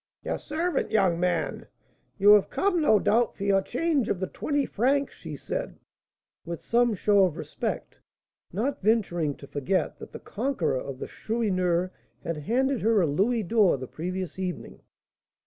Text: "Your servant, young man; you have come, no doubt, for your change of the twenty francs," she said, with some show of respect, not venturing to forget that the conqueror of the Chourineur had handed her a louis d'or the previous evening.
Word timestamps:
"Your 0.23 0.39
servant, 0.39 0.89
young 0.89 1.19
man; 1.19 1.67
you 2.17 2.31
have 2.31 2.49
come, 2.49 2.81
no 2.81 2.97
doubt, 2.97 3.35
for 3.35 3.43
your 3.43 3.61
change 3.61 4.09
of 4.09 4.19
the 4.19 4.25
twenty 4.25 4.65
francs," 4.65 5.13
she 5.13 5.35
said, 5.37 5.77
with 6.43 6.59
some 6.59 6.95
show 6.95 7.23
of 7.25 7.37
respect, 7.37 7.99
not 8.51 8.81
venturing 8.81 9.35
to 9.35 9.45
forget 9.45 9.99
that 9.99 10.11
the 10.11 10.17
conqueror 10.19 10.79
of 10.81 10.97
the 10.97 11.07
Chourineur 11.07 11.91
had 12.23 12.37
handed 12.37 12.81
her 12.81 12.99
a 12.99 13.05
louis 13.05 13.43
d'or 13.43 13.77
the 13.77 13.85
previous 13.85 14.39
evening. 14.39 14.81